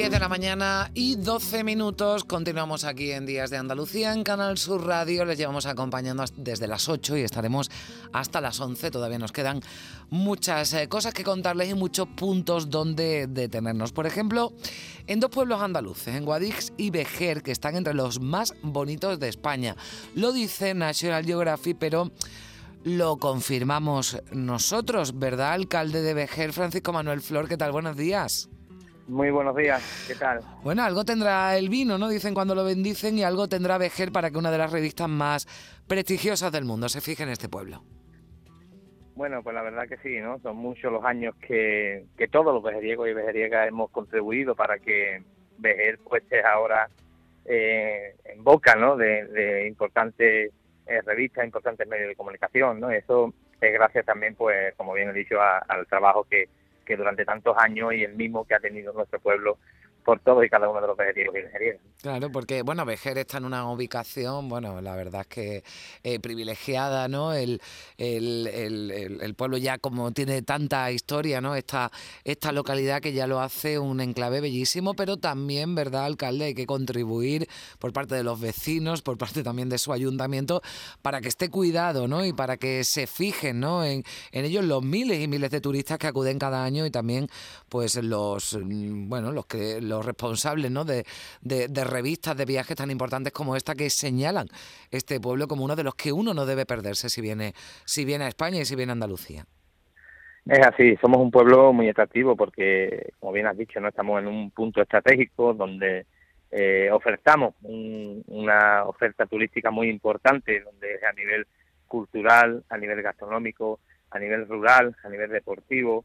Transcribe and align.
10 0.00 0.12
de 0.12 0.18
la 0.18 0.30
mañana 0.30 0.90
y 0.94 1.16
12 1.16 1.62
minutos. 1.62 2.24
Continuamos 2.24 2.84
aquí 2.84 3.12
en 3.12 3.26
Días 3.26 3.50
de 3.50 3.58
Andalucía 3.58 4.14
en 4.14 4.24
Canal 4.24 4.56
Sur 4.56 4.86
Radio. 4.86 5.26
Les 5.26 5.36
llevamos 5.36 5.66
acompañando 5.66 6.24
desde 6.38 6.66
las 6.66 6.88
8 6.88 7.18
y 7.18 7.20
estaremos 7.20 7.70
hasta 8.10 8.40
las 8.40 8.58
11. 8.60 8.90
Todavía 8.90 9.18
nos 9.18 9.30
quedan 9.30 9.60
muchas 10.08 10.72
eh, 10.72 10.88
cosas 10.88 11.12
que 11.12 11.22
contarles 11.22 11.68
y 11.68 11.74
muchos 11.74 12.08
puntos 12.16 12.70
donde 12.70 13.26
detenernos. 13.26 13.92
Por 13.92 14.06
ejemplo, 14.06 14.54
en 15.06 15.20
dos 15.20 15.30
pueblos 15.30 15.60
andaluces, 15.60 16.14
en 16.14 16.24
Guadix 16.24 16.72
y 16.78 16.88
Vejer, 16.88 17.42
que 17.42 17.52
están 17.52 17.76
entre 17.76 17.92
los 17.92 18.20
más 18.20 18.54
bonitos 18.62 19.20
de 19.20 19.28
España. 19.28 19.76
Lo 20.14 20.32
dice 20.32 20.72
National 20.72 21.26
Geographic, 21.26 21.76
pero 21.78 22.10
lo 22.84 23.18
confirmamos 23.18 24.16
nosotros, 24.32 25.18
¿verdad, 25.18 25.52
alcalde 25.52 26.00
de 26.00 26.14
Vejer, 26.14 26.54
Francisco 26.54 26.90
Manuel 26.90 27.20
Flor? 27.20 27.48
¿Qué 27.48 27.58
tal? 27.58 27.72
Buenos 27.72 27.98
días. 27.98 28.48
Muy 29.10 29.32
buenos 29.32 29.56
días, 29.56 30.06
¿qué 30.06 30.14
tal? 30.14 30.38
Bueno, 30.62 30.84
algo 30.84 31.04
tendrá 31.04 31.56
el 31.56 31.68
vino, 31.68 31.98
¿no? 31.98 32.08
Dicen 32.08 32.32
cuando 32.32 32.54
lo 32.54 32.64
bendicen 32.64 33.18
y 33.18 33.24
algo 33.24 33.48
tendrá 33.48 33.76
Vejer 33.76 34.12
para 34.12 34.30
que 34.30 34.38
una 34.38 34.52
de 34.52 34.58
las 34.58 34.70
revistas 34.70 35.08
más 35.08 35.48
prestigiosas 35.88 36.52
del 36.52 36.64
mundo 36.64 36.88
se 36.88 37.00
fije 37.00 37.24
en 37.24 37.30
este 37.30 37.48
pueblo. 37.48 37.82
Bueno, 39.16 39.42
pues 39.42 39.52
la 39.52 39.62
verdad 39.62 39.88
que 39.88 39.96
sí, 39.96 40.20
¿no? 40.20 40.38
Son 40.38 40.56
muchos 40.56 40.92
los 40.92 41.04
años 41.04 41.34
que, 41.44 42.06
que 42.16 42.28
todos 42.28 42.54
los 42.54 42.62
vejeriegos 42.62 43.08
y 43.08 43.12
vejeriegas 43.12 43.66
hemos 43.66 43.90
contribuido 43.90 44.54
para 44.54 44.78
que 44.78 45.24
Vejer 45.58 45.98
pues 46.08 46.22
esté 46.22 46.44
ahora 46.44 46.88
eh, 47.46 48.14
en 48.26 48.44
boca, 48.44 48.76
¿no? 48.76 48.96
De, 48.96 49.66
importantes 49.66 50.52
eh, 50.86 51.00
revistas, 51.04 51.44
importantes 51.44 51.88
medios 51.88 52.10
de 52.10 52.14
comunicación, 52.14 52.78
¿no? 52.78 52.92
Eso 52.92 53.34
es 53.60 53.72
gracias 53.72 54.06
también, 54.06 54.36
pues, 54.36 54.72
como 54.76 54.92
bien 54.92 55.08
he 55.10 55.12
dicho, 55.12 55.40
al 55.40 55.84
trabajo 55.88 56.24
que, 56.30 56.48
que 56.90 56.96
durante 56.96 57.24
tantos 57.24 57.56
años 57.56 57.94
y 57.94 58.02
el 58.02 58.16
mismo 58.16 58.44
que 58.44 58.56
ha 58.56 58.58
tenido 58.58 58.92
nuestro 58.92 59.20
pueblo 59.20 59.58
por 60.04 60.20
todo 60.20 60.42
y 60.42 60.48
cada 60.48 60.68
uno 60.68 60.80
de 60.80 60.86
los 60.86 60.96
vejerieros 60.96 61.34
y 61.36 61.42
vejerieras. 61.42 61.80
Claro, 62.02 62.32
porque, 62.32 62.62
bueno, 62.62 62.84
Vejer 62.86 63.18
está 63.18 63.38
en 63.38 63.44
una 63.44 63.70
ubicación, 63.70 64.48
bueno, 64.48 64.80
la 64.80 64.96
verdad 64.96 65.20
es 65.22 65.26
que 65.26 65.64
eh, 66.02 66.18
privilegiada, 66.18 67.08
¿no? 67.08 67.34
El, 67.34 67.60
el, 67.98 68.46
el, 69.20 69.34
pueblo 69.34 69.58
ya 69.58 69.76
como 69.76 70.10
tiene 70.12 70.40
tanta 70.40 70.90
historia, 70.92 71.42
¿no? 71.42 71.54
Esta, 71.54 71.90
esta 72.24 72.52
localidad 72.52 73.02
que 73.02 73.12
ya 73.12 73.26
lo 73.26 73.40
hace 73.40 73.78
un 73.78 74.00
enclave 74.00 74.40
bellísimo, 74.40 74.94
pero 74.94 75.18
también, 75.18 75.74
¿verdad, 75.74 76.06
alcalde? 76.06 76.46
Hay 76.46 76.54
que 76.54 76.66
contribuir 76.66 77.46
por 77.78 77.92
parte 77.92 78.14
de 78.14 78.24
los 78.24 78.40
vecinos, 78.40 79.02
por 79.02 79.18
parte 79.18 79.42
también 79.42 79.68
de 79.68 79.76
su 79.76 79.92
ayuntamiento, 79.92 80.62
para 81.02 81.20
que 81.20 81.28
esté 81.28 81.50
cuidado, 81.50 82.08
¿no? 82.08 82.24
Y 82.24 82.32
para 82.32 82.56
que 82.56 82.82
se 82.84 83.06
fijen, 83.06 83.60
¿no? 83.60 83.84
En, 83.84 84.04
en 84.32 84.44
ellos 84.46 84.64
los 84.64 84.82
miles 84.82 85.20
y 85.22 85.28
miles 85.28 85.50
de 85.50 85.60
turistas 85.60 85.98
que 85.98 86.06
acuden 86.06 86.38
cada 86.38 86.64
año 86.64 86.86
y 86.86 86.90
también, 86.90 87.28
pues, 87.68 87.96
los, 87.96 88.56
mm, 88.56 89.08
bueno, 89.10 89.32
los 89.32 89.44
que 89.44 89.82
los 89.90 90.06
responsables 90.06 90.70
¿no? 90.70 90.84
de, 90.84 91.04
de, 91.42 91.84
revistas 91.84 92.36
de 92.36 92.46
viajes 92.46 92.76
tan 92.76 92.90
importantes 92.90 93.32
como 93.32 93.56
esta 93.56 93.74
que 93.74 93.90
señalan 93.90 94.46
este 94.90 95.20
pueblo 95.20 95.46
como 95.46 95.64
uno 95.64 95.76
de 95.76 95.84
los 95.84 95.94
que 95.94 96.12
uno 96.12 96.32
no 96.32 96.46
debe 96.46 96.64
perderse 96.64 97.10
si 97.10 97.20
viene, 97.20 97.52
si 97.84 98.04
viene 98.06 98.24
a 98.24 98.28
España 98.28 98.60
y 98.60 98.64
si 98.64 98.76
viene 98.76 98.92
a 98.92 98.94
Andalucía. 98.94 99.44
Es 100.46 100.66
así, 100.66 100.96
somos 101.02 101.20
un 101.20 101.30
pueblo 101.30 101.72
muy 101.72 101.88
atractivo 101.88 102.34
porque, 102.34 103.12
como 103.20 103.32
bien 103.32 103.46
has 103.46 103.56
dicho, 103.56 103.78
no 103.78 103.88
estamos 103.88 104.20
en 104.20 104.26
un 104.26 104.50
punto 104.50 104.80
estratégico 104.80 105.52
donde 105.52 106.06
eh, 106.50 106.88
ofertamos 106.90 107.54
una 107.62 108.84
oferta 108.84 109.26
turística 109.26 109.70
muy 109.70 109.88
importante, 109.88 110.60
donde 110.60 110.98
a 111.06 111.12
nivel 111.12 111.46
cultural, 111.86 112.64
a 112.68 112.78
nivel 112.78 113.02
gastronómico, 113.02 113.80
a 114.10 114.18
nivel 114.18 114.48
rural, 114.48 114.96
a 115.04 115.08
nivel 115.08 115.30
deportivo, 115.30 116.04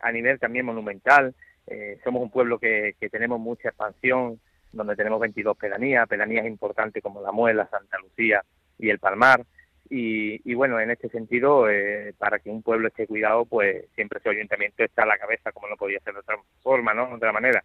a 0.00 0.12
nivel 0.12 0.38
también 0.38 0.66
monumental, 0.66 1.34
eh, 1.66 1.98
somos 2.04 2.22
un 2.22 2.30
pueblo 2.30 2.58
que, 2.58 2.94
tenemos 3.10 3.40
mucha 3.40 3.68
expansión, 3.68 4.40
donde 4.72 4.96
tenemos 4.96 5.20
22 5.20 5.56
pedanías, 5.56 6.08
pedanías 6.08 6.46
importantes 6.46 7.02
como 7.02 7.20
La 7.22 7.32
Muela, 7.32 7.68
Santa 7.70 7.98
Lucía 7.98 8.44
y 8.78 8.90
El 8.90 8.98
Palmar. 8.98 9.44
Y, 9.88 10.52
bueno, 10.54 10.80
en 10.80 10.90
este 10.90 11.08
sentido, 11.08 11.70
eh, 11.70 12.12
para 12.18 12.40
que 12.40 12.50
un 12.50 12.62
pueblo 12.62 12.88
esté 12.88 13.06
cuidado, 13.06 13.44
pues 13.44 13.84
siempre 13.94 14.20
su 14.20 14.28
ayuntamiento 14.28 14.82
está 14.82 15.04
a 15.04 15.06
la 15.06 15.18
cabeza, 15.18 15.52
como 15.52 15.68
no 15.68 15.76
podía 15.76 16.00
ser 16.00 16.14
de 16.14 16.20
otra 16.20 16.36
forma, 16.60 16.92
¿no? 16.92 17.06
De 17.08 17.14
otra 17.14 17.32
manera. 17.32 17.62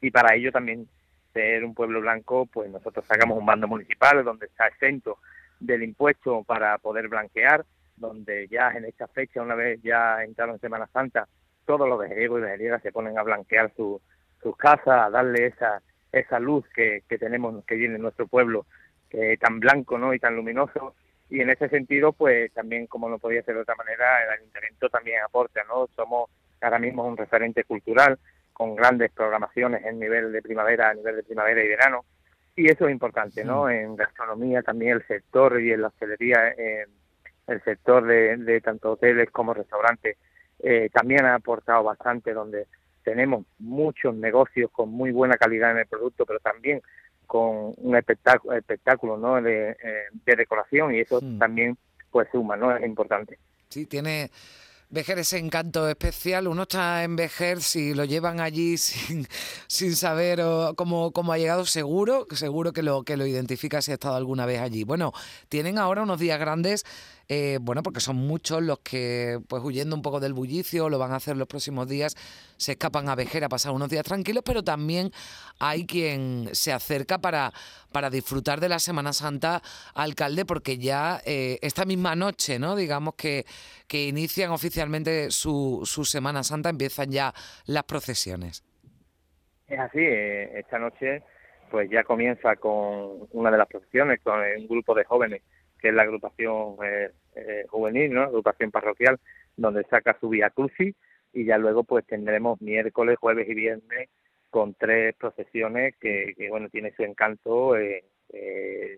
Y 0.00 0.10
para 0.12 0.36
ello 0.36 0.52
también 0.52 0.86
ser 1.32 1.64
un 1.64 1.74
pueblo 1.74 2.00
blanco, 2.00 2.46
pues 2.46 2.70
nosotros 2.70 3.04
sacamos 3.06 3.36
un 3.36 3.44
bando 3.44 3.66
municipal 3.66 4.22
donde 4.24 4.46
está 4.46 4.68
exento 4.68 5.18
del 5.58 5.82
impuesto 5.82 6.44
para 6.44 6.78
poder 6.78 7.08
blanquear, 7.08 7.64
donde 7.96 8.46
ya 8.48 8.70
en 8.70 8.84
esta 8.84 9.08
fecha, 9.08 9.42
una 9.42 9.56
vez 9.56 9.82
ya 9.82 10.22
entraron 10.22 10.54
en 10.54 10.60
Semana 10.60 10.86
Santa, 10.92 11.26
todos 11.66 11.88
los 11.88 11.98
vejeriegos 11.98 12.40
y 12.40 12.42
vejeriegas 12.42 12.82
se 12.82 12.92
ponen 12.92 13.18
a 13.18 13.22
blanquear 13.22 13.72
sus 13.76 14.00
casas, 14.56 15.06
a 15.06 15.10
darle 15.10 15.46
esa 15.46 15.82
esa 16.14 16.38
luz 16.38 16.64
que, 16.74 17.02
que 17.08 17.18
tenemos, 17.18 17.64
que 17.64 17.74
viene 17.74 17.96
en 17.96 18.02
nuestro 18.02 18.26
pueblo, 18.26 18.66
que 19.10 19.34
es 19.34 19.40
tan 19.40 19.60
blanco 19.60 19.98
¿no? 19.98 20.14
y 20.14 20.18
tan 20.18 20.36
luminoso. 20.36 20.94
Y 21.28 21.40
en 21.40 21.50
ese 21.50 21.68
sentido, 21.68 22.12
pues 22.12 22.52
también, 22.52 22.86
como 22.86 23.08
no 23.08 23.18
podía 23.18 23.42
ser 23.42 23.56
de 23.56 23.62
otra 23.62 23.74
manera, 23.74 24.22
el 24.24 24.30
ayuntamiento 24.30 24.88
también 24.88 25.22
aporta, 25.22 25.64
¿no? 25.64 25.88
Somos 25.96 26.30
ahora 26.60 26.78
mismo 26.78 27.04
un 27.06 27.16
referente 27.16 27.64
cultural 27.64 28.18
con 28.52 28.76
grandes 28.76 29.10
programaciones 29.10 29.84
en 29.84 29.98
nivel 29.98 30.32
de 30.32 30.42
primavera, 30.42 30.90
a 30.90 30.94
nivel 30.94 31.16
de 31.16 31.22
primavera 31.22 31.64
y 31.64 31.68
verano. 31.68 32.04
Y 32.54 32.70
eso 32.70 32.86
es 32.86 32.92
importante, 32.92 33.42
¿no? 33.42 33.68
En 33.68 33.96
gastronomía 33.96 34.62
también 34.62 34.92
el 34.92 35.06
sector 35.06 35.60
y 35.60 35.72
en 35.72 35.82
la 35.82 35.88
hostelería, 35.88 36.50
el 36.50 37.62
sector 37.64 38.06
de, 38.06 38.36
de 38.36 38.60
tanto 38.60 38.92
hoteles 38.92 39.30
como 39.30 39.54
restaurantes 39.54 40.18
eh, 40.60 40.88
también 40.92 41.24
ha 41.24 41.34
aportado 41.34 41.84
bastante, 41.84 42.32
donde 42.32 42.66
tenemos 43.02 43.44
muchos 43.58 44.14
negocios 44.14 44.70
con 44.70 44.90
muy 44.90 45.12
buena 45.12 45.36
calidad 45.36 45.72
en 45.72 45.78
el 45.78 45.86
producto, 45.86 46.24
pero 46.24 46.40
también 46.40 46.80
con 47.26 47.74
un 47.76 47.96
espectáculo, 47.96 48.56
espectáculo 48.56 49.16
¿no? 49.16 49.40
de, 49.40 49.70
eh, 49.70 50.04
de 50.12 50.36
decoración 50.36 50.94
y 50.94 51.00
eso 51.00 51.20
también 51.38 51.76
pues 52.10 52.28
suma, 52.30 52.56
¿no? 52.56 52.74
Es 52.74 52.84
importante. 52.84 53.38
Sí, 53.68 53.86
tiene 53.86 54.30
Vejer 54.94 55.18
ese 55.18 55.38
encanto 55.38 55.88
especial. 55.88 56.46
Uno 56.46 56.62
está 56.62 57.02
en 57.02 57.16
Vejer 57.16 57.60
si 57.62 57.94
lo 57.94 58.04
llevan 58.04 58.38
allí 58.38 58.76
sin, 58.78 59.26
sin 59.66 59.96
saber 59.96 60.40
cómo, 60.76 61.10
cómo, 61.10 61.32
ha 61.32 61.38
llegado, 61.38 61.66
seguro, 61.66 62.28
seguro 62.30 62.72
que 62.72 62.84
lo, 62.84 63.02
que 63.02 63.16
lo 63.16 63.26
identifica 63.26 63.82
si 63.82 63.90
ha 63.90 63.94
estado 63.94 64.14
alguna 64.14 64.46
vez 64.46 64.60
allí. 64.60 64.84
Bueno, 64.84 65.12
tienen 65.48 65.78
ahora 65.78 66.02
unos 66.02 66.20
días 66.20 66.38
grandes 66.38 66.84
eh, 67.28 67.58
bueno, 67.60 67.82
porque 67.82 68.00
son 68.00 68.16
muchos 68.16 68.62
los 68.62 68.80
que, 68.80 69.38
pues 69.48 69.62
huyendo 69.62 69.96
un 69.96 70.02
poco 70.02 70.20
del 70.20 70.34
bullicio, 70.34 70.88
lo 70.88 70.98
van 70.98 71.12
a 71.12 71.16
hacer 71.16 71.36
los 71.36 71.48
próximos 71.48 71.88
días, 71.88 72.14
se 72.56 72.72
escapan 72.72 73.08
a 73.08 73.14
Vejer 73.14 73.44
a 73.44 73.48
pasar 73.48 73.72
unos 73.72 73.88
días 73.88 74.04
tranquilos, 74.04 74.42
pero 74.44 74.62
también 74.62 75.10
hay 75.58 75.86
quien 75.86 76.48
se 76.52 76.72
acerca 76.72 77.18
para, 77.18 77.52
para 77.92 78.10
disfrutar 78.10 78.60
de 78.60 78.68
la 78.68 78.78
Semana 78.78 79.12
Santa, 79.12 79.62
alcalde, 79.94 80.44
porque 80.44 80.78
ya 80.78 81.20
eh, 81.24 81.58
esta 81.62 81.84
misma 81.84 82.14
noche, 82.14 82.58
¿no? 82.58 82.76
Digamos 82.76 83.14
que, 83.14 83.44
que 83.86 84.06
inician 84.06 84.50
oficialmente 84.50 85.30
su, 85.30 85.82
su 85.84 86.04
Semana 86.04 86.42
Santa, 86.42 86.68
empiezan 86.68 87.10
ya 87.10 87.32
las 87.66 87.84
procesiones. 87.84 88.64
Es 89.66 89.78
así, 89.78 90.00
eh, 90.00 90.58
esta 90.58 90.78
noche 90.78 91.22
pues 91.70 91.90
ya 91.90 92.04
comienza 92.04 92.54
con 92.56 93.26
una 93.32 93.50
de 93.50 93.58
las 93.58 93.66
procesiones, 93.66 94.20
con 94.22 94.38
un 94.38 94.68
grupo 94.68 94.94
de 94.94 95.04
jóvenes 95.04 95.42
que 95.84 95.90
es 95.90 95.94
la 95.94 96.04
agrupación 96.04 96.76
eh, 96.82 97.10
eh, 97.36 97.66
juvenil, 97.68 98.14
¿no? 98.14 98.22
agrupación 98.22 98.70
parroquial, 98.70 99.20
donde 99.54 99.84
saca 99.84 100.16
su 100.18 100.30
Vía 100.30 100.48
Crucis 100.48 100.96
y 101.34 101.44
ya 101.44 101.58
luego 101.58 101.84
pues 101.84 102.06
tendremos 102.06 102.58
miércoles, 102.62 103.18
jueves 103.20 103.46
y 103.50 103.52
viernes 103.52 104.08
con 104.48 104.72
tres 104.72 105.14
procesiones 105.16 105.94
que, 106.00 106.34
bueno, 106.48 106.70
tiene 106.70 106.94
su 106.96 107.02
encanto 107.02 107.76
eh, 107.76 108.02
eh, 108.32 108.96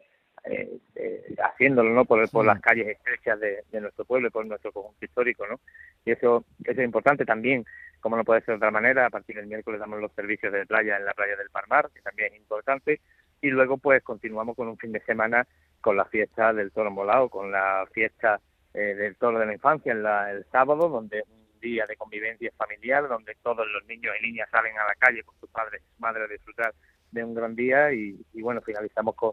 haciéndolo 1.42 1.90
no 1.90 2.04
por, 2.04 2.30
por 2.30 2.46
las 2.46 2.60
calles 2.60 2.86
estrechas 2.86 3.40
de, 3.40 3.80
nuestro 3.80 4.04
pueblo 4.04 4.30
por 4.30 4.46
nuestro 4.46 4.70
conjunto 4.70 5.04
histórico 5.04 5.44
no 5.48 5.58
y 6.04 6.12
eso, 6.12 6.44
eso 6.62 6.80
es 6.80 6.84
importante 6.84 7.24
también 7.24 7.64
como 7.98 8.16
no 8.16 8.22
puede 8.22 8.42
ser 8.42 8.50
de 8.50 8.56
otra 8.58 8.70
manera 8.70 9.06
a 9.06 9.10
partir 9.10 9.34
del 9.34 9.48
miércoles 9.48 9.80
damos 9.80 10.00
los 10.00 10.12
servicios 10.12 10.52
de 10.52 10.64
playa 10.66 10.98
en 10.98 11.04
la 11.04 11.14
playa 11.14 11.34
del 11.34 11.50
Parmar 11.50 11.90
que 11.92 12.00
también 12.00 12.32
es 12.32 12.38
importante 12.38 13.00
y 13.46 13.50
luego 13.50 13.78
pues 13.78 14.02
continuamos 14.02 14.56
con 14.56 14.68
un 14.68 14.76
fin 14.76 14.92
de 14.92 15.00
semana 15.00 15.46
con 15.80 15.96
la 15.96 16.04
fiesta 16.06 16.52
del 16.52 16.72
toro 16.72 16.90
molado, 16.90 17.28
con 17.28 17.52
la 17.52 17.86
fiesta 17.92 18.40
eh, 18.74 18.94
del 18.94 19.16
toro 19.16 19.38
de 19.38 19.46
la 19.46 19.52
infancia 19.52 19.92
en 19.92 20.02
la, 20.02 20.32
el 20.32 20.44
sábado, 20.50 20.88
donde 20.88 21.20
es 21.20 21.24
un 21.28 21.60
día 21.60 21.86
de 21.86 21.96
convivencia 21.96 22.50
familiar, 22.56 23.08
donde 23.08 23.36
todos 23.42 23.66
los 23.72 23.84
niños 23.86 24.14
y 24.20 24.26
niñas 24.26 24.48
salen 24.50 24.76
a 24.78 24.84
la 24.84 24.94
calle 24.98 25.22
con 25.22 25.38
sus 25.38 25.48
padres 25.50 25.80
y 25.80 26.02
madres 26.02 26.28
a 26.28 26.32
disfrutar 26.32 26.74
de 27.12 27.24
un 27.24 27.34
gran 27.34 27.54
día 27.54 27.92
y, 27.92 28.18
bueno, 28.34 28.60
finalizamos 28.62 29.14
con, 29.14 29.32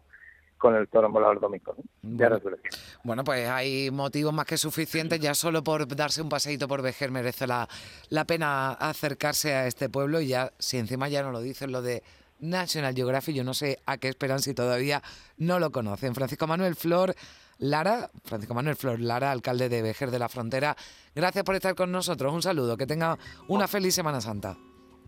con 0.58 0.76
el 0.76 0.88
toro 0.88 1.10
molado 1.10 1.34
el 1.34 1.40
domingo. 1.40 1.76
Bueno, 3.04 3.24
pues 3.24 3.50
hay 3.50 3.90
motivos 3.92 4.34
más 4.34 4.46
que 4.46 4.58
suficientes, 4.58 5.20
ya 5.20 5.34
solo 5.34 5.64
por 5.64 5.88
darse 5.88 6.22
un 6.22 6.30
paseíto 6.30 6.68
por 6.68 6.84
Vejer 6.84 7.10
merece 7.10 7.48
la, 7.48 7.68
la 8.10 8.26
pena 8.26 8.74
acercarse 8.74 9.56
a 9.56 9.66
este 9.66 9.90
pueblo 9.90 10.22
y 10.22 10.28
ya, 10.28 10.52
si 10.60 10.78
encima 10.78 11.10
ya 11.10 11.24
no 11.24 11.32
lo 11.32 11.42
dicen 11.42 11.72
lo 11.72 11.82
de 11.82 12.04
National 12.40 12.94
Geographic. 12.94 13.36
Yo 13.36 13.44
no 13.44 13.54
sé 13.54 13.80
a 13.86 13.98
qué 13.98 14.10
esperan 14.10 14.40
si 14.40 14.54
todavía 14.54 15.02
no 15.38 15.60
lo 15.60 15.72
conocen. 15.72 16.16
Francisco 16.16 16.48
Manuel 16.48 16.76
Flor 16.76 17.16
Lara, 17.60 18.10
Francisco 18.24 18.54
Manuel 18.54 18.76
Flor 18.76 19.00
Lara, 19.00 19.32
alcalde 19.32 19.70
de 19.70 19.82
Vejer 19.82 20.12
de 20.12 20.20
la 20.20 20.30
Frontera, 20.30 20.76
gracias 21.16 21.44
por 21.44 21.56
estar 21.56 21.76
con 21.76 21.92
nosotros. 21.92 22.34
Un 22.34 22.42
saludo, 22.42 22.76
que 22.78 22.86
tenga 22.86 23.18
una 23.48 23.68
feliz 23.68 23.96
Semana 23.96 24.22
Santa. 24.22 24.58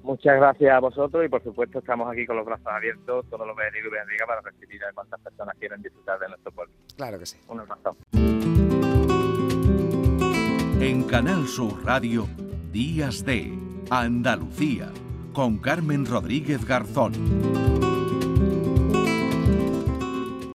Muchas 0.03 0.35
gracias 0.35 0.71
a 0.71 0.79
vosotros 0.79 1.25
y 1.25 1.29
por 1.29 1.43
supuesto 1.43 1.79
estamos 1.79 2.07
aquí 2.11 2.27
con 2.27 2.35
los 2.35 2.45
brazos 2.45 2.67
abiertos, 2.67 3.25
todos 3.27 3.47
los 3.47 3.55
vecinos 3.55 3.87
y 3.87 3.89
vecinas 3.89 4.27
para 4.27 4.41
recibir 4.41 4.83
a 4.85 4.93
cuantas 4.93 5.19
personas 5.19 5.55
quieren 5.57 5.81
disfrutar 5.81 6.19
de 6.19 6.29
nuestro 6.29 6.51
pueblo. 6.51 6.73
Claro 6.95 7.17
que 7.17 7.25
sí. 7.25 7.37
Un 7.47 7.61
abrazo. 7.61 7.97
En 10.79 11.03
Canal 11.07 11.47
Sur 11.47 11.83
Radio, 11.83 12.27
Días 12.71 13.25
de 13.25 13.51
Andalucía, 13.89 14.89
con 15.35 15.57
Carmen 15.57 16.05
Rodríguez 16.05 16.63
Garzón. 16.65 17.64